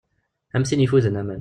[0.57, 1.29] Am tin yeffuden aman.